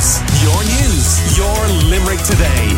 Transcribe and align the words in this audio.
News. 0.00 0.16
Your 0.42 0.64
news. 0.64 1.36
Your 1.36 1.58
Limerick 1.90 2.22
today. 2.22 2.72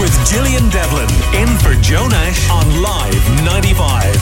With 0.00 0.12
Gillian 0.28 0.68
Devlin 0.70 1.08
in 1.32 1.46
for 1.58 1.72
Joe 1.80 2.08
on 2.50 2.82
Live 2.82 3.44
95. 3.44 4.16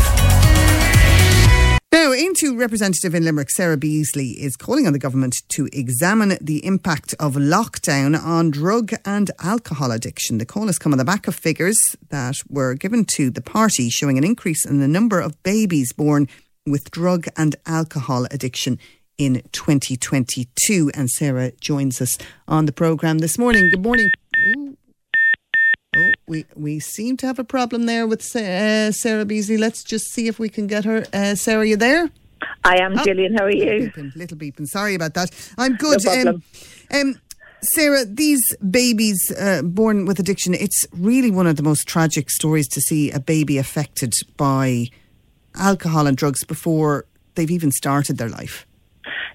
Now, 1.93 2.11
Aontú 2.13 2.59
representative 2.59 3.15
in 3.15 3.25
Limerick, 3.25 3.49
Sarah 3.49 3.79
Beasley 3.79 4.33
is 4.33 4.57
calling 4.57 4.87
on 4.87 4.93
the 4.93 4.99
government 4.99 5.37
to 5.55 5.71
examine 5.73 6.37
the 6.43 6.63
impact 6.67 7.15
of 7.19 7.37
lockdown 7.37 8.23
on 8.23 8.51
drug 8.51 8.93
and 9.07 9.31
alcohol 9.43 9.91
addiction. 9.91 10.37
The 10.37 10.45
call 10.45 10.67
has 10.67 10.79
come 10.79 10.93
on 10.93 10.99
the 10.99 11.07
back 11.07 11.27
of 11.27 11.35
figures 11.35 11.79
that 12.11 12.35
were 12.51 12.75
given 12.75 13.07
to 13.17 13.31
the 13.31 13.41
party 13.41 13.89
showing 13.89 14.19
an 14.19 14.25
increase 14.25 14.67
in 14.67 14.79
the 14.79 14.89
number 14.89 15.21
of 15.21 15.43
babies 15.43 15.95
born 15.95 16.29
with 16.67 16.91
drug 16.91 17.29
and 17.35 17.57
alcohol 17.65 18.27
addiction 18.31 18.79
in 19.25 19.43
2022. 19.53 20.91
And 20.95 21.09
Sarah 21.09 21.53
joins 21.61 22.01
us 22.01 22.17
on 22.49 22.67
the 22.67 22.73
programme 22.73 23.19
this 23.19 23.39
morning. 23.39 23.71
Good 23.71 23.83
morning. 23.83 24.11
Ooh. 24.57 24.77
Oh, 25.95 26.11
we, 26.27 26.47
we 26.57 26.81
seem 26.81 27.17
to 27.19 27.27
have 27.27 27.39
a 27.39 27.45
problem 27.45 27.87
there 27.87 28.07
with 28.07 28.35
uh, 28.35 28.91
Sarah 28.93 29.25
Beasley. 29.25 29.59
Let's 29.59 29.85
just 29.85 30.07
see 30.07 30.27
if 30.27 30.39
we 30.39 30.49
can 30.49 30.67
get 30.67 30.85
her. 30.85 31.05
Uh, 31.13 31.35
Sarah, 31.35 31.67
you 31.67 31.77
there? 31.77 32.11
I 32.65 32.79
am, 32.79 32.99
oh, 32.99 33.05
Gillian. 33.05 33.35
How 33.37 33.45
are 33.45 33.51
you? 33.51 33.91
Beeping, 33.91 34.17
little 34.17 34.39
beeping. 34.39 34.67
Sorry 34.67 34.95
about 34.95 35.15
that. 35.15 35.31
I'm 35.59 35.77
good. 35.77 36.01
No 36.05 36.31
um, 36.31 36.43
um, 36.93 37.21
Sarah, 37.75 38.05
these 38.05 38.43
babies 38.71 39.33
uh, 39.39 39.63
born 39.63 40.07
with 40.07 40.19
addiction, 40.19 40.55
it's 40.55 40.85
really 40.93 41.31
one 41.31 41.47
of 41.47 41.57
the 41.57 41.63
most 41.63 41.87
tragic 41.87 42.31
stories 42.31 42.67
to 42.69 42.81
see 42.81 43.11
a 43.13 43.21
baby 43.21 43.59
affected 43.59 44.15
by 44.37 44.87
alcohol 45.55 46.07
and 46.07 46.17
drugs 46.17 46.43
before 46.43 47.05
they've 47.35 47.51
even 47.51 47.71
started 47.71 48.19
their 48.19 48.29
life. 48.29 48.67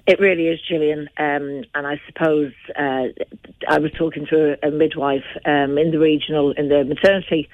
It 0.08 0.22
really 0.22 0.48
is, 0.48 0.62
Gillian. 0.66 1.10
Um, 1.18 1.66
and 1.76 1.86
I 1.86 2.00
suppose 2.08 2.54
uh, 2.80 3.08
I 3.68 3.78
was 3.78 3.92
talking 3.98 4.26
to 4.28 4.58
a, 4.64 4.70
a 4.70 4.72
midwife 4.72 5.26
um, 5.46 5.78
in 5.78 5.92
the 5.92 6.00
regional, 6.00 6.52
in 6.52 6.70
the 6.70 6.86
maternity, 6.86 7.50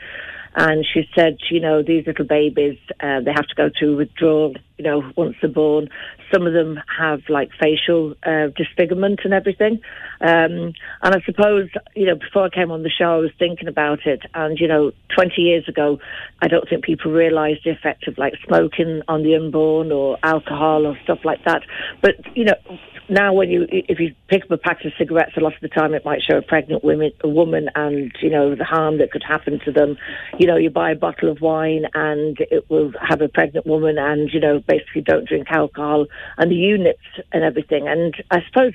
and 0.55 0.85
she 0.85 1.09
said, 1.15 1.37
you 1.49 1.59
know, 1.59 1.81
these 1.81 2.05
little 2.05 2.25
babies, 2.25 2.77
uh, 2.99 3.21
they 3.21 3.31
have 3.31 3.47
to 3.47 3.55
go 3.55 3.69
through 3.77 3.97
withdrawal, 3.97 4.53
you 4.77 4.83
know, 4.83 5.11
once 5.15 5.35
they're 5.41 5.49
born. 5.49 5.89
Some 6.31 6.45
of 6.45 6.53
them 6.53 6.79
have 6.99 7.21
like 7.27 7.49
facial 7.59 8.13
uh, 8.23 8.47
disfigurement 8.55 9.21
and 9.23 9.33
everything. 9.33 9.81
Um, 10.21 10.73
and 11.01 11.15
I 11.15 11.21
suppose, 11.25 11.69
you 11.95 12.05
know, 12.05 12.15
before 12.15 12.45
I 12.45 12.49
came 12.49 12.71
on 12.71 12.83
the 12.83 12.89
show, 12.89 13.15
I 13.15 13.17
was 13.17 13.31
thinking 13.39 13.67
about 13.67 14.05
it. 14.05 14.21
And, 14.35 14.59
you 14.59 14.67
know, 14.67 14.91
20 15.15 15.41
years 15.41 15.67
ago, 15.67 15.99
I 16.41 16.47
don't 16.47 16.69
think 16.69 16.83
people 16.83 17.11
realised 17.11 17.61
the 17.65 17.71
effect 17.71 18.07
of 18.07 18.17
like 18.17 18.33
smoking 18.45 19.01
on 19.07 19.23
the 19.23 19.35
unborn 19.35 19.91
or 19.91 20.17
alcohol 20.21 20.85
or 20.85 20.97
stuff 21.03 21.19
like 21.23 21.43
that. 21.45 21.63
But, 22.01 22.15
you 22.35 22.45
know, 22.45 22.77
now 23.09 23.33
when 23.33 23.49
you 23.49 23.65
if 23.69 23.99
you 23.99 24.13
pick 24.27 24.43
up 24.43 24.51
a 24.51 24.57
pack 24.57 24.83
of 24.85 24.91
cigarettes, 24.97 25.33
a 25.37 25.39
lot 25.39 25.53
of 25.53 25.61
the 25.61 25.67
time 25.67 25.93
it 25.93 26.05
might 26.05 26.21
show 26.21 26.37
a 26.37 26.41
pregnant 26.41 26.83
woman, 26.83 27.11
a 27.23 27.27
woman, 27.27 27.69
and 27.75 28.11
you 28.21 28.29
know 28.29 28.55
the 28.55 28.63
harm 28.63 28.97
that 28.99 29.11
could 29.11 29.23
happen 29.23 29.59
to 29.65 29.71
them. 29.71 29.97
You 30.39 30.47
know, 30.47 30.57
you 30.57 30.69
buy 30.69 30.91
a 30.91 30.95
bottle 30.95 31.29
of 31.29 31.41
wine 31.41 31.85
and 31.93 32.37
it 32.39 32.69
will 32.69 32.91
have 33.01 33.21
a 33.21 33.27
pregnant 33.27 33.65
woman, 33.65 33.97
and 33.97 34.31
you 34.31 34.39
know 34.39 34.59
basically 34.59 35.01
don't 35.01 35.27
drink 35.27 35.47
alcohol 35.49 36.05
and 36.37 36.51
the 36.51 36.55
units 36.55 37.03
and 37.31 37.43
everything. 37.43 37.87
And 37.87 38.15
I 38.31 38.43
suppose 38.47 38.73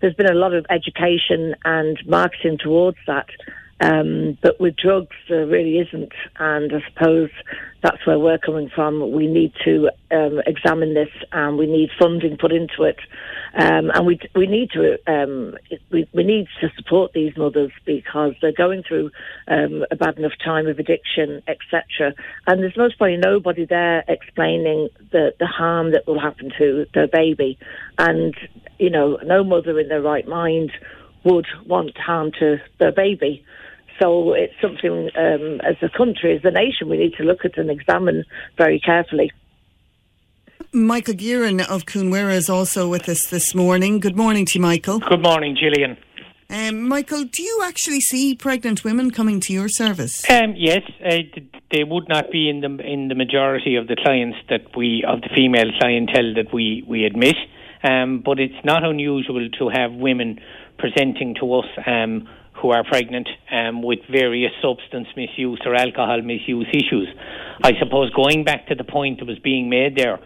there's 0.00 0.14
been 0.14 0.30
a 0.30 0.34
lot 0.34 0.54
of 0.54 0.66
education 0.70 1.54
and 1.64 1.98
marketing 2.06 2.58
towards 2.58 2.98
that. 3.06 3.26
Um, 3.80 4.36
but 4.42 4.60
with 4.60 4.76
drugs, 4.76 5.16
there 5.28 5.46
really 5.46 5.78
isn't. 5.78 6.12
And 6.38 6.72
I 6.72 6.80
suppose 6.88 7.30
that's 7.82 8.06
where 8.06 8.18
we're 8.18 8.38
coming 8.38 8.70
from. 8.74 9.12
We 9.12 9.26
need 9.26 9.52
to 9.64 9.90
um, 10.10 10.40
examine 10.46 10.92
this 10.92 11.08
and 11.32 11.56
we 11.56 11.66
need 11.66 11.88
funding 11.98 12.36
put 12.36 12.52
into 12.52 12.82
it. 12.82 12.98
Um, 13.54 13.90
and 13.94 14.06
we, 14.06 14.20
we 14.34 14.46
need 14.46 14.70
to 14.72 14.98
um, 15.10 15.56
we, 15.90 16.06
we 16.12 16.22
need 16.22 16.46
to 16.60 16.70
support 16.76 17.12
these 17.14 17.36
mothers 17.36 17.72
because 17.84 18.34
they're 18.40 18.52
going 18.52 18.82
through 18.86 19.10
um, 19.48 19.84
a 19.90 19.96
bad 19.96 20.18
enough 20.18 20.32
time 20.44 20.66
of 20.66 20.78
addiction, 20.78 21.42
etc. 21.48 22.14
And 22.46 22.62
there's 22.62 22.76
most 22.76 22.98
probably 22.98 23.16
nobody 23.16 23.64
there 23.64 24.04
explaining 24.08 24.90
the, 25.10 25.34
the 25.40 25.46
harm 25.46 25.92
that 25.92 26.06
will 26.06 26.20
happen 26.20 26.52
to 26.58 26.86
their 26.94 27.08
baby. 27.08 27.58
And, 27.98 28.34
you 28.78 28.90
know, 28.90 29.18
no 29.24 29.42
mother 29.42 29.80
in 29.80 29.88
their 29.88 30.02
right 30.02 30.28
mind 30.28 30.70
would 31.24 31.46
want 31.66 31.96
harm 31.98 32.32
to 32.40 32.58
their 32.78 32.92
baby. 32.92 33.44
So 34.00 34.32
it's 34.32 34.54
something 34.62 35.10
um, 35.16 35.60
as 35.60 35.76
a 35.82 35.90
country, 35.96 36.34
as 36.36 36.44
a 36.44 36.50
nation, 36.50 36.88
we 36.88 36.96
need 36.96 37.14
to 37.18 37.22
look 37.22 37.44
at 37.44 37.58
and 37.58 37.70
examine 37.70 38.24
very 38.56 38.80
carefully. 38.80 39.30
Michael 40.72 41.14
Gearan 41.14 41.60
of 41.60 41.84
Cuan 41.84 42.10
Mhuire 42.10 42.32
is 42.32 42.48
also 42.48 42.88
with 42.88 43.08
us 43.08 43.26
this 43.28 43.54
morning. 43.54 43.98
Good 43.98 44.16
morning 44.16 44.46
to 44.46 44.58
you, 44.58 44.62
Michael. 44.62 45.00
Good 45.00 45.22
morning, 45.22 45.56
Gillian. 45.60 45.96
Um, 46.48 46.88
Michael, 46.88 47.24
do 47.24 47.42
you 47.42 47.62
actually 47.64 48.00
see 48.00 48.34
pregnant 48.34 48.84
women 48.84 49.10
coming 49.10 49.40
to 49.40 49.52
your 49.52 49.68
service? 49.68 50.28
Um, 50.30 50.54
yes, 50.56 50.80
uh, 51.04 51.18
they 51.70 51.84
would 51.84 52.08
not 52.08 52.30
be 52.32 52.48
in 52.48 52.60
the 52.60 52.76
in 52.84 53.08
the 53.08 53.14
majority 53.14 53.76
of 53.76 53.86
the 53.86 53.96
clients 53.96 54.38
that 54.48 54.76
we 54.76 55.04
of 55.06 55.20
the 55.20 55.28
female 55.34 55.70
clientele 55.78 56.34
that 56.34 56.52
we 56.52 56.84
we 56.88 57.04
admit. 57.04 57.36
Um, 57.82 58.22
but 58.24 58.38
it's 58.40 58.64
not 58.64 58.84
unusual 58.84 59.48
to 59.58 59.68
have 59.68 59.92
women 59.92 60.40
presenting 60.78 61.34
to 61.40 61.54
us 61.54 61.66
um, 61.86 62.28
who 62.54 62.70
are 62.70 62.84
pregnant 62.84 63.28
um, 63.50 63.82
with 63.82 64.00
various 64.10 64.52
substance 64.62 65.08
misuse 65.16 65.60
or 65.64 65.74
alcohol 65.74 66.20
misuse 66.22 66.68
issues. 66.72 67.08
I 67.62 67.72
suppose 67.78 68.10
going 68.10 68.44
back 68.44 68.66
to 68.68 68.74
the 68.74 68.84
point 68.84 69.20
that 69.20 69.26
was 69.26 69.38
being 69.38 69.68
made 69.70 69.96
there, 69.96 70.18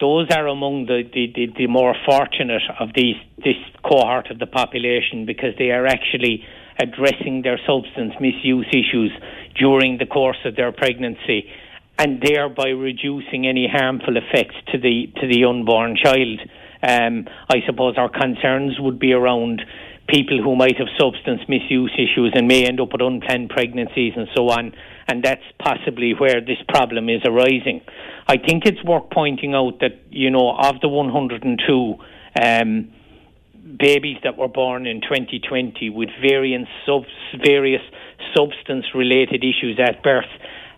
those 0.00 0.28
are 0.30 0.46
among 0.46 0.86
the, 0.86 1.02
the, 1.12 1.32
the, 1.34 1.46
the 1.56 1.66
more 1.66 1.94
fortunate 2.06 2.62
of 2.78 2.88
these 2.94 3.16
this 3.38 3.56
cohort 3.84 4.30
of 4.30 4.38
the 4.38 4.46
population 4.46 5.26
because 5.26 5.54
they 5.58 5.70
are 5.70 5.86
actually 5.86 6.44
addressing 6.78 7.42
their 7.42 7.60
substance 7.66 8.14
misuse 8.20 8.66
issues 8.72 9.12
during 9.58 9.98
the 9.98 10.06
course 10.06 10.38
of 10.44 10.56
their 10.56 10.72
pregnancy 10.72 11.50
and 11.98 12.22
thereby 12.22 12.68
reducing 12.68 13.46
any 13.46 13.68
harmful 13.70 14.16
effects 14.16 14.56
to 14.72 14.78
the 14.78 15.12
to 15.20 15.28
the 15.28 15.44
unborn 15.44 15.96
child. 16.02 16.40
Um, 16.82 17.28
I 17.50 17.58
suppose 17.66 17.96
our 17.98 18.08
concerns 18.08 18.80
would 18.80 18.98
be 18.98 19.12
around 19.12 19.60
people 20.10 20.42
who 20.42 20.56
might 20.56 20.76
have 20.78 20.88
substance 20.98 21.40
misuse 21.48 21.92
issues 21.94 22.32
and 22.34 22.48
may 22.48 22.66
end 22.66 22.80
up 22.80 22.92
with 22.92 23.00
unplanned 23.00 23.50
pregnancies 23.50 24.12
and 24.16 24.28
so 24.36 24.48
on. 24.50 24.74
And 25.08 25.22
that's 25.22 25.44
possibly 25.58 26.12
where 26.12 26.40
this 26.40 26.58
problem 26.68 27.08
is 27.08 27.22
arising. 27.24 27.80
I 28.26 28.36
think 28.36 28.66
it's 28.66 28.82
worth 28.84 29.10
pointing 29.10 29.54
out 29.54 29.80
that, 29.80 30.00
you 30.10 30.30
know, 30.30 30.56
of 30.56 30.80
the 30.80 30.88
102 30.88 31.94
um, 32.40 32.92
babies 33.78 34.18
that 34.24 34.36
were 34.36 34.48
born 34.48 34.86
in 34.86 35.00
2020 35.00 35.90
with 35.90 36.08
various, 36.20 36.68
sub- 36.86 37.04
various 37.44 37.82
substance 38.36 38.86
related 38.94 39.44
issues 39.44 39.78
at 39.80 40.02
birth, 40.02 40.30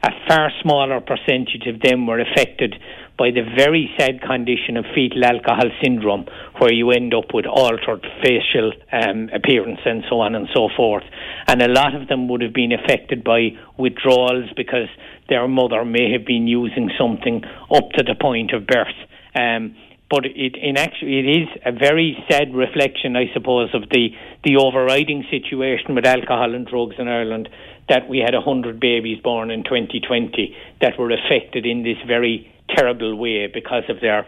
a 0.05 0.11
far 0.29 0.51
smaller 0.63 1.01
percentage 1.01 1.67
of 1.67 1.81
them 1.81 2.07
were 2.07 2.19
affected 2.19 2.75
by 3.19 3.31
the 3.31 3.43
very 3.57 3.89
sad 3.99 4.21
condition 4.21 4.77
of 4.77 4.85
fetal 4.95 5.25
alcohol 5.25 5.71
syndrome, 5.83 6.27
where 6.59 6.73
you 6.73 6.91
end 6.91 7.15
up 7.15 7.33
with 7.33 7.47
altered 7.47 8.05
facial 8.23 8.73
um, 8.91 9.31
appearance 9.33 9.79
and 9.85 10.03
so 10.11 10.21
on 10.21 10.35
and 10.35 10.49
so 10.53 10.69
forth. 10.77 11.05
And 11.47 11.63
a 11.63 11.69
lot 11.69 11.95
of 11.95 12.09
them 12.09 12.29
would 12.29 12.41
have 12.41 12.53
been 12.53 12.73
affected 12.73 13.23
by 13.23 13.51
withdrawals 13.79 14.51
because 14.57 14.89
their 15.29 15.47
mother 15.47 15.85
may 15.85 16.11
have 16.13 16.27
been 16.27 16.49
using 16.49 16.91
something 16.99 17.45
up 17.71 17.91
to 17.97 18.03
the 18.03 18.17
point 18.21 18.53
of 18.53 18.67
birth. 18.67 18.99
Um, 19.37 19.77
but 20.11 20.27
it 20.27 20.57
in 20.61 20.77
actually 20.77 21.21
it 21.21 21.43
is 21.43 21.49
a 21.65 21.73
very 21.73 22.23
sad 22.31 22.55
reflection, 22.55 23.17
I 23.17 23.33
suppose, 23.33 23.71
of 23.73 23.89
the 23.89 24.11
the 24.45 24.57
overriding 24.57 25.25
situation 25.31 25.95
with 25.95 26.05
alcohol 26.05 26.55
and 26.55 26.67
drugs 26.67 26.97
in 26.99 27.09
Ireland 27.09 27.49
that 27.89 28.09
we 28.09 28.19
had 28.19 28.35
hundred 28.35 28.81
babies 28.81 29.21
born 29.23 29.51
in 29.51 29.65
2020 29.65 30.57
that 30.81 30.99
were 30.99 31.11
affected 31.11 31.67
in 31.67 31.83
this 31.83 31.99
very 32.07 32.53
terrible 32.71 33.15
way 33.17 33.47
because 33.47 33.85
of 33.89 34.01
their 34.01 34.27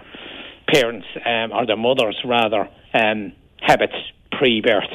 parents 0.69 1.07
um, 1.25 1.53
or 1.53 1.67
their 1.67 1.77
mothers 1.77 2.17
rather 2.25 2.69
um, 2.93 3.33
habits 3.61 3.95
pre-birth. 4.33 4.91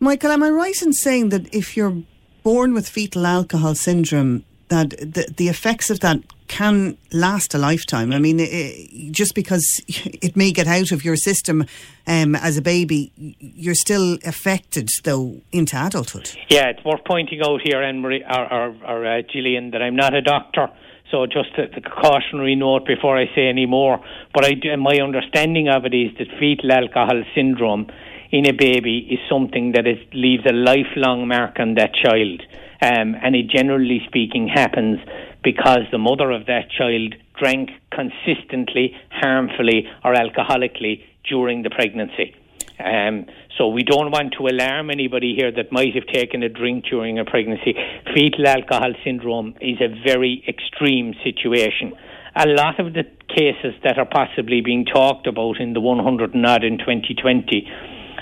Michael, 0.00 0.30
am 0.30 0.42
I 0.42 0.50
right 0.50 0.80
in 0.82 0.92
saying 0.92 1.30
that 1.30 1.52
if 1.52 1.76
you're 1.76 2.02
born 2.42 2.72
with 2.72 2.88
fetal 2.88 3.26
alcohol 3.26 3.74
syndrome, 3.74 4.44
that 4.68 4.90
the, 4.90 5.32
the 5.36 5.48
effects 5.48 5.90
of 5.90 6.00
that 6.00 6.18
can 6.48 6.96
last 7.12 7.54
a 7.54 7.58
lifetime. 7.58 8.12
I 8.12 8.18
mean, 8.18 8.40
it, 8.40 9.12
just 9.12 9.34
because 9.34 9.64
it 9.88 10.36
may 10.36 10.50
get 10.50 10.66
out 10.66 10.92
of 10.92 11.04
your 11.04 11.16
system 11.16 11.64
um, 12.06 12.34
as 12.34 12.56
a 12.56 12.62
baby, 12.62 13.12
you're 13.38 13.74
still 13.74 14.18
affected 14.24 14.88
though 15.04 15.40
into 15.52 15.76
adulthood. 15.76 16.30
Yeah, 16.48 16.68
it's 16.68 16.84
worth 16.84 17.04
pointing 17.06 17.40
out 17.42 17.60
here, 17.62 17.82
Anne 17.82 18.00
Marie 18.00 18.24
or, 18.24 18.52
or, 18.52 18.76
or 18.86 19.06
uh, 19.06 19.22
Gillian, 19.30 19.70
that 19.72 19.82
I'm 19.82 19.96
not 19.96 20.14
a 20.14 20.22
doctor. 20.22 20.68
So 21.10 21.24
just 21.26 21.50
a, 21.56 21.64
a, 21.74 21.80
cautionary 21.80 22.54
note 22.54 22.86
before 22.86 23.16
I 23.16 23.26
say 23.34 23.48
any 23.48 23.64
more. 23.66 24.04
But 24.34 24.44
I, 24.44 24.76
my 24.76 24.98
understanding 25.02 25.68
of 25.68 25.86
it 25.86 25.94
is 25.94 26.12
that 26.18 26.28
fetal 26.38 26.70
alcohol 26.72 27.22
syndrome 27.34 27.86
in 28.30 28.46
a 28.46 28.52
baby 28.52 29.08
is 29.10 29.18
something 29.28 29.72
that 29.72 29.86
is, 29.86 29.98
leaves 30.12 30.44
a 30.46 30.52
lifelong 30.52 31.26
mark 31.28 31.58
on 31.60 31.74
that 31.74 31.94
child. 31.94 32.42
Um, 32.80 33.16
and 33.22 33.34
it 33.34 33.48
generally 33.48 34.02
speaking 34.06 34.48
happens 34.48 35.00
because 35.42 35.82
the 35.90 35.98
mother 35.98 36.30
of 36.30 36.46
that 36.46 36.70
child 36.70 37.14
drank 37.38 37.70
consistently, 37.92 38.96
harmfully, 39.10 39.86
or 40.04 40.14
alcoholically 40.14 41.02
during 41.28 41.62
the 41.62 41.70
pregnancy. 41.70 42.34
Um, 42.78 43.26
so 43.56 43.68
we 43.68 43.82
don't 43.82 44.12
want 44.12 44.34
to 44.38 44.46
alarm 44.46 44.90
anybody 44.90 45.34
here 45.36 45.50
that 45.50 45.72
might 45.72 45.94
have 45.94 46.06
taken 46.06 46.42
a 46.42 46.48
drink 46.48 46.84
during 46.84 47.18
a 47.18 47.24
pregnancy. 47.24 47.74
Fetal 48.14 48.46
alcohol 48.46 48.92
syndrome 49.04 49.54
is 49.60 49.80
a 49.80 49.88
very 50.06 50.44
extreme 50.46 51.14
situation. 51.24 51.92
A 52.36 52.46
lot 52.46 52.78
of 52.78 52.94
the 52.94 53.02
cases 53.28 53.74
that 53.82 53.98
are 53.98 54.06
possibly 54.06 54.60
being 54.60 54.84
talked 54.84 55.26
about 55.26 55.60
in 55.60 55.72
the 55.72 55.80
100 55.80 56.34
and 56.34 56.46
odd 56.46 56.62
in 56.62 56.78
2020 56.78 57.68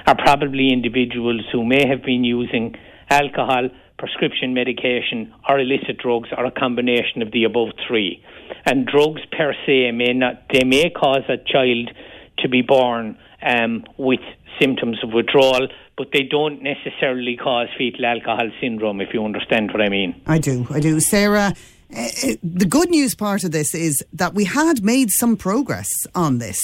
are 0.07 0.17
probably 0.17 0.73
individuals 0.73 1.43
who 1.53 1.65
may 1.65 1.87
have 1.87 2.03
been 2.03 2.25
using 2.25 2.75
alcohol, 3.09 3.69
prescription 3.99 4.55
medication, 4.55 5.33
or 5.49 5.59
illicit 5.59 5.99
drugs, 5.99 6.29
or 6.37 6.45
a 6.45 6.51
combination 6.51 7.23
of 7.23 7.33
the 7.33 7.45
above 7.45 7.69
three. 7.87 8.23
And 8.65 8.87
drugs 8.87 9.23
per 9.33 9.55
se 9.67 9.93
may 9.93 10.13
not, 10.13 10.45
they 10.53 10.65
may 10.65 10.91
cause 10.91 11.23
a 11.29 11.39
child 11.39 11.91
to 12.39 12.49
be 12.49 12.63
born 12.63 13.19
um, 13.43 13.85
with 13.97 14.21
symptoms 14.61 14.99
of 15.03 15.13
withdrawal, 15.13 15.69
but 15.97 16.09
they 16.13 16.23
don't 16.23 16.63
necessarily 16.63 17.37
cause 17.37 17.69
fetal 17.77 18.05
alcohol 18.05 18.51
syndrome, 18.61 19.01
if 19.01 19.15
you 19.15 19.25
understand 19.25 19.71
what 19.73 19.81
I 19.81 19.89
mean. 19.89 20.21
I 20.27 20.39
do, 20.39 20.67
I 20.71 20.81
do. 20.81 21.01
Sarah, 21.01 21.55
uh, 21.97 22.09
the 22.43 22.67
good 22.69 22.91
news 22.91 23.15
part 23.15 23.45
of 23.45 23.53
this 23.53 23.75
is 23.75 24.05
that 24.13 24.35
we 24.35 24.45
had 24.45 24.83
made 24.83 25.11
some 25.11 25.37
progress 25.37 25.89
on 26.15 26.39
this. 26.39 26.59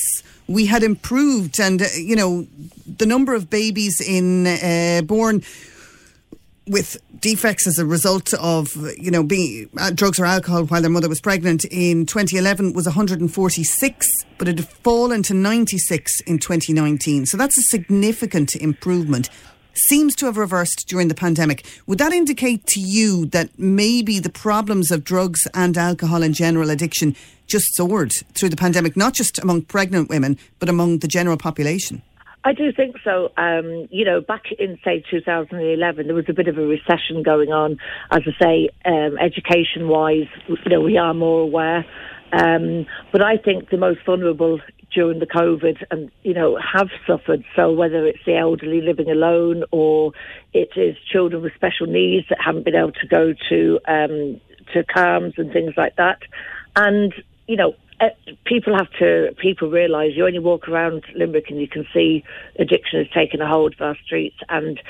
We 0.48 0.66
had 0.66 0.82
improved, 0.82 1.60
and 1.60 1.80
uh, 1.80 1.86
you 1.96 2.16
know, 2.16 2.46
the 2.98 3.06
number 3.06 3.34
of 3.34 3.48
babies 3.48 4.00
in 4.00 4.46
uh, 4.46 5.02
born 5.06 5.42
with 6.66 6.96
defects 7.20 7.66
as 7.66 7.78
a 7.78 7.84
result 7.84 8.32
of 8.34 8.68
you 8.96 9.10
know 9.10 9.22
being 9.22 9.68
uh, 9.78 9.90
drugs 9.90 10.20
or 10.20 10.24
alcohol 10.24 10.64
while 10.64 10.80
their 10.80 10.90
mother 10.90 11.08
was 11.08 11.20
pregnant 11.20 11.64
in 11.64 12.06
2011 12.06 12.72
was 12.72 12.86
146 12.86 14.06
but 14.38 14.48
it 14.48 14.58
had 14.58 14.68
fallen 14.68 15.22
to 15.22 15.34
96 15.34 16.20
in 16.20 16.38
2019 16.38 17.26
so 17.26 17.36
that's 17.36 17.58
a 17.58 17.62
significant 17.62 18.54
improvement. 18.56 19.28
Seems 19.74 20.14
to 20.16 20.26
have 20.26 20.36
reversed 20.36 20.84
during 20.86 21.08
the 21.08 21.14
pandemic. 21.14 21.64
Would 21.86 21.96
that 21.96 22.12
indicate 22.12 22.66
to 22.66 22.80
you 22.80 23.24
that 23.26 23.58
maybe 23.58 24.18
the 24.18 24.28
problems 24.28 24.90
of 24.90 25.02
drugs 25.02 25.48
and 25.54 25.78
alcohol 25.78 26.22
and 26.22 26.34
general 26.34 26.68
addiction 26.68 27.16
just 27.46 27.74
soared 27.74 28.12
through 28.34 28.50
the 28.50 28.56
pandemic 28.56 28.96
not 28.96 29.14
just 29.14 29.38
among 29.38 29.62
pregnant 29.62 30.08
women 30.08 30.38
but 30.58 30.68
among 30.68 30.98
the 30.98 31.08
general 31.08 31.36
population 31.36 32.02
I 32.44 32.52
do 32.52 32.72
think 32.72 32.96
so. 33.04 33.30
Um, 33.36 33.86
you 33.90 34.04
know, 34.04 34.20
back 34.20 34.44
in 34.58 34.78
say 34.84 35.04
2011, 35.08 36.06
there 36.06 36.14
was 36.14 36.24
a 36.28 36.32
bit 36.32 36.48
of 36.48 36.58
a 36.58 36.66
recession 36.66 37.22
going 37.22 37.52
on. 37.52 37.78
As 38.10 38.22
I 38.26 38.44
say, 38.44 38.68
um, 38.84 39.16
education-wise, 39.18 40.26
you 40.48 40.56
know, 40.66 40.80
we 40.80 40.98
are 40.98 41.14
more 41.14 41.40
aware. 41.40 41.84
Um, 42.32 42.86
but 43.12 43.22
I 43.22 43.36
think 43.36 43.70
the 43.70 43.76
most 43.76 44.00
vulnerable 44.04 44.58
during 44.92 45.20
the 45.20 45.26
COVID 45.26 45.84
and, 45.90 46.10
you 46.22 46.34
know, 46.34 46.58
have 46.58 46.88
suffered. 47.06 47.44
So 47.54 47.72
whether 47.72 48.06
it's 48.06 48.24
the 48.26 48.36
elderly 48.36 48.80
living 48.80 49.10
alone 49.10 49.64
or 49.70 50.12
it 50.52 50.70
is 50.76 50.96
children 51.10 51.42
with 51.42 51.54
special 51.54 51.86
needs 51.86 52.26
that 52.28 52.38
haven't 52.44 52.64
been 52.64 52.74
able 52.74 52.92
to 52.92 53.06
go 53.06 53.34
to, 53.50 53.78
um, 53.86 54.40
to 54.72 54.82
CAMHS 54.82 55.38
and 55.38 55.52
things 55.52 55.74
like 55.76 55.96
that. 55.96 56.18
And, 56.74 57.14
you 57.46 57.56
know, 57.56 57.74
uh, 58.02 58.08
people 58.44 58.76
have 58.76 58.90
to 58.98 59.32
people 59.40 59.70
realise 59.70 60.12
you 60.16 60.26
only 60.26 60.40
walk 60.40 60.68
around 60.68 61.04
Limerick 61.14 61.50
and 61.50 61.60
you 61.60 61.68
can 61.68 61.86
see 61.94 62.24
addiction 62.58 62.98
has 62.98 63.08
taken 63.12 63.40
a 63.40 63.46
hold 63.46 63.74
of 63.74 63.80
our 63.80 63.96
streets. 64.04 64.36
And 64.48 64.80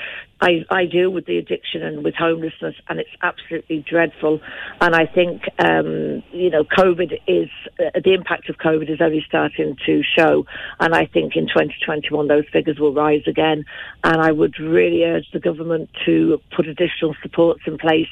I, 0.41 0.65
I 0.71 0.85
deal 0.85 1.11
with 1.11 1.27
the 1.27 1.37
addiction 1.37 1.83
and 1.83 2.03
with 2.03 2.15
homelessness 2.15 2.75
and 2.89 2.99
it's 2.99 3.15
absolutely 3.21 3.85
dreadful. 3.87 4.41
And 4.81 4.95
I 4.95 5.05
think 5.05 5.43
um, 5.59 6.23
you 6.31 6.49
know 6.49 6.63
COVID 6.63 7.19
is 7.27 7.49
uh, 7.79 7.99
the 8.03 8.13
impact 8.13 8.49
of 8.49 8.57
COVID 8.57 8.89
is 8.89 8.99
only 8.99 9.23
starting 9.27 9.77
to 9.85 10.01
show. 10.17 10.45
And 10.79 10.95
I 10.95 11.05
think 11.05 11.35
in 11.35 11.45
2021 11.47 12.27
those 12.27 12.45
figures 12.51 12.79
will 12.79 12.93
rise 12.93 13.23
again. 13.27 13.65
And 14.03 14.21
I 14.21 14.31
would 14.31 14.59
really 14.59 15.03
urge 15.03 15.29
the 15.31 15.39
government 15.39 15.91
to 16.05 16.41
put 16.55 16.67
additional 16.67 17.15
supports 17.21 17.61
in 17.67 17.77
place 17.77 18.07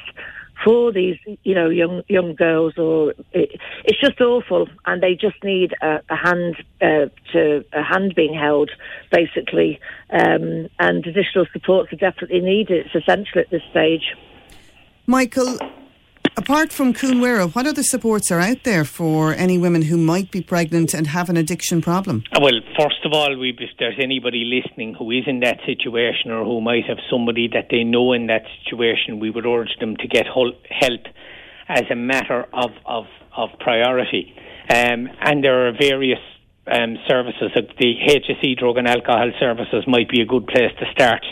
for 0.63 0.91
these, 0.91 1.17
you 1.43 1.55
know, 1.55 1.69
young 1.69 2.03
young 2.07 2.35
girls, 2.35 2.77
or 2.77 3.11
it, 3.31 3.59
it's 3.85 3.99
just 3.99 4.19
awful, 4.21 4.67
and 4.85 5.01
they 5.01 5.15
just 5.15 5.43
need 5.43 5.73
a, 5.81 5.99
a 6.09 6.15
hand 6.15 6.55
uh, 6.81 7.07
to 7.33 7.65
a 7.73 7.83
hand 7.83 8.13
being 8.15 8.33
held, 8.33 8.71
basically, 9.11 9.79
um, 10.11 10.67
and 10.79 11.05
additional 11.05 11.45
supports 11.51 11.91
are 11.93 11.97
definitely 11.97 12.41
needed. 12.41 12.85
It's 12.85 12.95
essential 12.95 13.41
at 13.41 13.49
this 13.49 13.63
stage. 13.71 14.15
Michael, 15.07 15.57
Apart 16.37 16.71
from 16.71 16.93
Cuan 16.93 17.19
Mhuire, 17.19 17.53
what 17.53 17.67
other 17.67 17.83
supports 17.83 18.31
are 18.31 18.39
out 18.39 18.63
there 18.63 18.85
for 18.85 19.33
any 19.33 19.57
women 19.57 19.81
who 19.83 19.97
might 19.97 20.31
be 20.31 20.41
pregnant 20.41 20.93
and 20.93 21.07
have 21.07 21.29
an 21.29 21.35
addiction 21.35 21.81
problem? 21.81 22.23
Well, 22.39 22.59
first 22.79 23.03
of 23.03 23.11
all, 23.13 23.37
we, 23.37 23.49
if 23.49 23.69
there's 23.79 23.99
anybody 24.01 24.45
listening 24.45 24.93
who 24.93 25.11
is 25.11 25.25
in 25.27 25.41
that 25.41 25.57
situation 25.65 26.31
or 26.31 26.45
who 26.45 26.61
might 26.61 26.85
have 26.87 26.99
somebody 27.09 27.49
that 27.53 27.67
they 27.69 27.83
know 27.83 28.13
in 28.13 28.27
that 28.27 28.43
situation, 28.63 29.19
we 29.19 29.29
would 29.29 29.45
urge 29.45 29.75
them 29.81 29.97
to 29.97 30.07
get 30.07 30.25
help 30.25 31.05
as 31.67 31.83
a 31.91 31.95
matter 31.95 32.45
of, 32.53 32.71
of, 32.85 33.05
of 33.35 33.49
priority. 33.59 34.33
Um, 34.69 35.09
and 35.19 35.43
there 35.43 35.67
are 35.67 35.73
various 35.73 36.19
um, 36.65 36.95
services. 37.09 37.51
The 37.55 37.93
HSE 38.07 38.57
drug 38.57 38.77
and 38.77 38.87
alcohol 38.87 39.31
services 39.37 39.83
might 39.85 40.09
be 40.09 40.21
a 40.21 40.25
good 40.25 40.47
place 40.47 40.71
to 40.79 40.85
start 40.93 41.25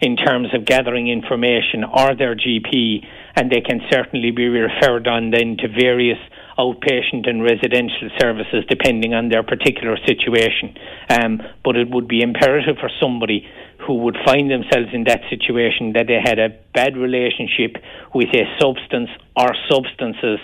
in 0.00 0.16
terms 0.16 0.48
of 0.54 0.64
gathering 0.64 1.08
information 1.08 1.84
or 1.84 2.14
their 2.14 2.34
GP, 2.34 3.04
and 3.34 3.50
they 3.50 3.60
can 3.60 3.80
certainly 3.90 4.30
be 4.30 4.48
referred 4.48 5.06
on 5.06 5.30
then 5.30 5.56
to 5.58 5.68
various 5.68 6.18
outpatient 6.58 7.28
and 7.28 7.42
residential 7.42 8.08
services 8.18 8.64
depending 8.68 9.12
on 9.12 9.28
their 9.28 9.42
particular 9.42 9.96
situation. 10.06 10.74
Um, 11.10 11.42
but 11.64 11.76
it 11.76 11.90
would 11.90 12.08
be 12.08 12.22
imperative 12.22 12.76
for 12.80 12.90
somebody 13.00 13.46
who 13.86 13.94
would 14.04 14.16
find 14.24 14.50
themselves 14.50 14.88
in 14.92 15.04
that 15.04 15.20
situation 15.28 15.92
that 15.92 16.06
they 16.06 16.18
had 16.22 16.38
a 16.38 16.48
bad 16.74 16.96
relationship 16.96 17.76
with 18.14 18.28
a 18.34 18.44
substance 18.58 19.10
or 19.36 19.48
substances 19.70 20.40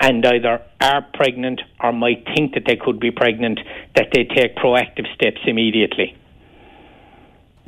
and 0.00 0.24
either 0.24 0.62
are 0.80 1.02
pregnant 1.14 1.60
or 1.80 1.92
might 1.92 2.24
think 2.34 2.54
that 2.54 2.64
they 2.66 2.76
could 2.76 3.00
be 3.00 3.10
pregnant, 3.10 3.58
that 3.96 4.08
they 4.12 4.24
take 4.24 4.56
proactive 4.56 5.12
steps 5.14 5.40
immediately. 5.46 6.16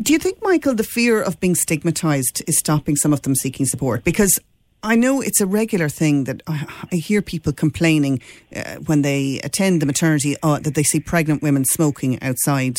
Do 0.01 0.13
you 0.13 0.21
think, 0.21 0.41
Michael, 0.43 0.77
the 0.77 0.85
fear 0.85 1.21
of 1.21 1.41
being 1.41 1.57
stigmatised 1.57 2.43
is 2.47 2.57
stopping 2.59 2.95
some 2.95 3.13
of 3.13 3.23
them 3.23 3.35
seeking 3.35 3.67
support? 3.67 4.05
Because 4.05 4.39
I 4.81 4.95
know 4.95 5.21
it's 5.21 5.41
a 5.41 5.47
regular 5.47 5.89
thing 5.89 6.23
that 6.25 6.41
I, 6.47 6.67
I 6.93 6.97
hear 6.97 7.21
people 7.21 7.53
complaining 7.53 8.21
uh, 8.55 8.77
when 8.77 9.03
they 9.03 9.41
attend 9.43 9.83
the 9.83 9.87
maternity 9.87 10.37
uh, 10.41 10.61
that 10.61 10.77
they 10.77 10.85
see 10.85 11.01
pregnant 11.01 11.43
women 11.43 11.65
smoking 11.65 12.23
outside 12.23 12.77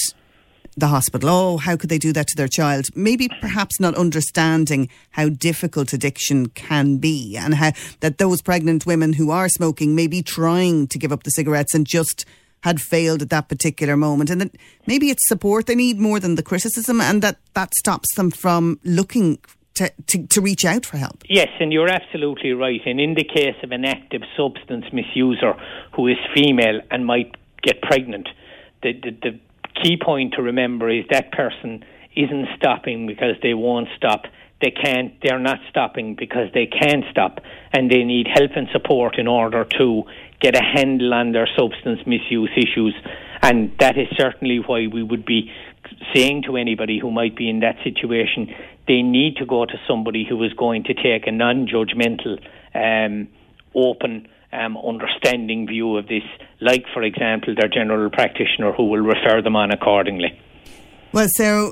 the 0.77 0.87
hospital. 0.87 1.29
Oh, 1.29 1.57
how 1.57 1.75
could 1.75 1.89
they 1.89 1.97
do 1.97 2.13
that 2.13 2.27
to 2.27 2.37
their 2.37 2.47
child? 2.47 2.85
Maybe 2.95 3.27
perhaps 3.41 3.81
not 3.81 3.95
understanding 3.95 4.87
how 5.11 5.27
difficult 5.27 5.91
addiction 5.91 6.47
can 6.47 6.97
be 6.99 7.35
and 7.35 7.53
how 7.55 7.73
that 7.99 8.17
those 8.17 8.41
pregnant 8.41 8.85
women 8.85 9.11
who 9.11 9.29
are 9.29 9.49
smoking 9.49 9.93
may 9.93 10.07
be 10.07 10.21
trying 10.21 10.87
to 10.87 10.97
give 10.97 11.11
up 11.11 11.23
the 11.23 11.31
cigarettes 11.31 11.73
and 11.73 11.85
just 11.85 12.25
had 12.63 12.81
failed 12.81 13.21
at 13.21 13.29
that 13.29 13.47
particular 13.47 13.95
moment 13.95 14.29
and 14.29 14.41
that 14.41 14.55
maybe 14.85 15.09
it's 15.09 15.27
support 15.27 15.65
they 15.65 15.75
need 15.75 15.99
more 15.99 16.19
than 16.19 16.35
the 16.35 16.43
criticism 16.43 16.99
and 16.99 17.21
that 17.21 17.37
that 17.53 17.73
stops 17.75 18.13
them 18.15 18.31
from 18.31 18.79
looking 18.83 19.39
to, 19.75 19.89
to, 20.07 20.27
to, 20.27 20.41
reach 20.41 20.65
out 20.65 20.85
for 20.85 20.97
help. 20.97 21.23
Yes, 21.29 21.47
and 21.61 21.71
you're 21.71 21.87
absolutely 21.87 22.51
right. 22.51 22.81
And 22.85 22.99
in 22.99 23.13
the 23.13 23.23
case 23.23 23.55
of 23.63 23.71
an 23.71 23.85
active 23.85 24.23
substance 24.35 24.85
misuser 24.91 25.57
who 25.95 26.07
is 26.07 26.17
female 26.35 26.81
and 26.91 27.05
might 27.05 27.33
get 27.61 27.81
pregnant, 27.81 28.27
the, 28.83 28.91
the, 28.91 29.11
the 29.21 29.39
key 29.81 29.97
point 29.97 30.33
to 30.33 30.41
remember 30.41 30.89
is 30.89 31.05
that 31.11 31.31
person 31.31 31.85
isn't 32.15 32.47
stopping 32.57 33.07
because 33.07 33.35
they 33.41 33.53
won't 33.53 33.87
stop. 33.95 34.25
They 34.61 34.71
can't, 34.71 35.13
they're 35.23 35.39
not 35.39 35.59
stopping 35.69 36.15
because 36.15 36.49
they 36.53 36.65
can't 36.65 37.05
stop 37.09 37.39
and 37.71 37.89
they 37.89 38.03
need 38.03 38.27
help 38.27 38.51
and 38.55 38.67
support 38.73 39.17
in 39.17 39.27
order 39.27 39.63
to 39.77 40.03
get 40.39 40.55
a 40.55 40.63
handle 40.63 41.13
on 41.13 41.31
their 41.31 41.47
substance 41.57 41.99
misuse 42.05 42.51
issues. 42.55 42.95
And 43.41 43.71
that 43.79 43.97
is 43.97 44.07
certainly 44.17 44.57
why 44.57 44.87
we 44.87 45.03
would 45.03 45.25
be 45.25 45.51
saying 46.13 46.43
to 46.43 46.57
anybody 46.57 46.99
who 46.99 47.11
might 47.11 47.35
be 47.35 47.49
in 47.49 47.61
that 47.61 47.75
situation, 47.83 48.53
they 48.87 49.01
need 49.01 49.37
to 49.37 49.45
go 49.45 49.65
to 49.65 49.73
somebody 49.87 50.25
who 50.27 50.43
is 50.43 50.53
going 50.53 50.83
to 50.85 50.93
take 50.93 51.27
a 51.27 51.31
non 51.31 51.67
judgmental, 51.67 52.39
um, 52.73 53.27
open, 53.75 54.27
um, 54.51 54.77
understanding 54.77 55.67
view 55.67 55.97
of 55.97 56.07
this, 56.07 56.23
like, 56.59 56.85
for 56.93 57.03
example, 57.03 57.53
their 57.57 57.69
general 57.69 58.09
practitioner 58.09 58.71
who 58.73 58.85
will 58.89 59.01
refer 59.01 59.41
them 59.41 59.55
on 59.55 59.71
accordingly. 59.71 60.39
Well, 61.11 61.27
Sarah, 61.29 61.69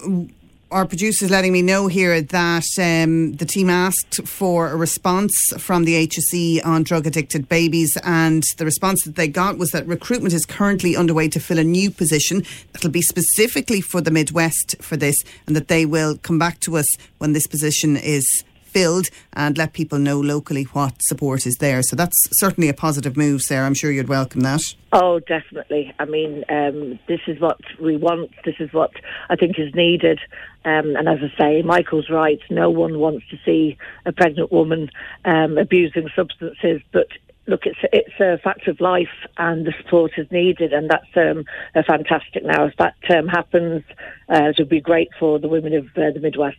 our 0.69 0.85
producer's 0.85 1.31
letting 1.31 1.53
me 1.53 1.61
know 1.61 1.87
here 1.87 2.21
that 2.21 2.65
um, 2.77 3.33
the 3.33 3.45
team 3.45 3.69
asked 3.69 4.27
for 4.27 4.69
a 4.69 4.75
response 4.75 5.33
from 5.57 5.85
the 5.85 6.07
HSE 6.07 6.65
on 6.65 6.83
drug 6.83 7.07
addicted 7.07 7.47
babies, 7.47 7.97
and 8.03 8.43
the 8.57 8.65
response 8.65 9.03
that 9.05 9.15
they 9.15 9.27
got 9.27 9.57
was 9.57 9.71
that 9.71 9.87
recruitment 9.87 10.33
is 10.33 10.45
currently 10.45 10.95
underway 10.95 11.29
to 11.29 11.39
fill 11.39 11.59
a 11.59 11.63
new 11.63 11.89
position 11.89 12.43
that'll 12.73 12.89
be 12.89 13.01
specifically 13.01 13.79
for 13.79 14.01
the 14.01 14.11
Midwest 14.11 14.75
for 14.81 14.97
this, 14.97 15.15
and 15.45 15.55
that 15.55 15.69
they 15.69 15.85
will 15.85 16.17
come 16.17 16.37
back 16.37 16.59
to 16.61 16.77
us 16.77 16.87
when 17.17 17.33
this 17.33 17.47
position 17.47 17.95
is 17.95 18.43
filled 18.77 19.09
and 19.33 19.57
let 19.57 19.73
people 19.73 19.97
know 19.97 20.19
locally 20.19 20.63
what 20.73 20.93
support 21.01 21.47
is 21.47 21.55
there. 21.59 21.81
So 21.81 21.95
that's 21.95 22.17
certainly 22.33 22.69
a 22.69 22.73
positive 22.73 23.17
move, 23.17 23.41
Sarah. 23.41 23.65
I'm 23.65 23.73
sure 23.73 23.91
you'd 23.91 24.07
welcome 24.07 24.41
that. 24.41 24.61
Oh, 24.93 25.19
definitely. 25.19 25.93
I 25.97 26.05
mean, 26.05 26.43
um, 26.49 26.99
this 27.07 27.21
is 27.27 27.39
what 27.39 27.59
we 27.81 27.97
want. 27.97 28.31
This 28.45 28.55
is 28.59 28.71
what 28.73 28.91
I 29.29 29.35
think 29.35 29.57
is 29.57 29.73
needed. 29.73 30.19
Um, 30.63 30.95
and 30.95 31.09
as 31.09 31.19
I 31.23 31.37
say, 31.39 31.61
Michael's 31.63 32.09
right. 32.09 32.39
No 32.51 32.69
one 32.69 32.99
wants 32.99 33.27
to 33.31 33.37
see 33.43 33.77
a 34.05 34.11
pregnant 34.11 34.51
woman 34.51 34.91
um, 35.25 35.57
abusing 35.57 36.09
substances, 36.15 36.81
but 36.91 37.07
look, 37.47 37.65
it's 37.65 37.79
it's 37.91 38.19
a 38.19 38.37
fact 38.43 38.67
of 38.67 38.79
life, 38.79 39.17
and 39.37 39.65
the 39.65 39.73
support 39.81 40.11
is 40.17 40.29
needed, 40.31 40.71
and 40.73 40.89
that's 40.89 41.15
um, 41.15 41.45
fantastic. 41.73 42.43
Now, 42.43 42.65
if 42.65 42.75
that 42.77 42.97
um, 43.09 43.27
happens, 43.27 43.83
uh, 44.29 44.49
it 44.49 44.57
would 44.59 44.69
be 44.69 44.81
great 44.81 45.09
for 45.19 45.39
the 45.39 45.47
women 45.47 45.73
of 45.73 45.85
uh, 45.95 46.11
the 46.13 46.19
Midwest. 46.21 46.57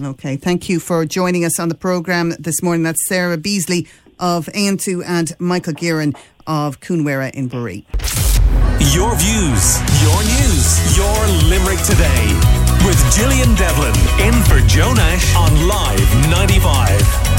Okay, 0.00 0.36
thank 0.36 0.68
you 0.68 0.78
for 0.78 1.04
joining 1.04 1.44
us 1.44 1.58
on 1.58 1.68
the 1.68 1.74
programme 1.74 2.32
this 2.38 2.62
morning. 2.62 2.84
That's 2.84 3.04
Sarah 3.08 3.36
Beasley 3.36 3.88
of 4.20 4.46
Aontú 4.46 5.02
and 5.04 5.32
Michael 5.40 5.72
Gearan 5.72 6.16
of 6.46 6.80
Cuan 6.80 7.02
Mhuire 7.02 7.34
in 7.34 7.48
Bruree. 7.48 7.84
Your 8.94 9.16
views, 9.16 9.80
your 10.02 10.22
news, 10.22 10.96
your 10.96 11.26
Limerick 11.50 11.80
today 11.84 12.32
with 12.86 12.98
Gillian 13.16 13.54
Devlin 13.56 13.94
in 14.20 14.34
for 14.44 14.60
Joe 14.68 14.92
Nash 14.94 15.34
on 15.34 15.66
Live 15.66 16.30
95. 16.30 17.37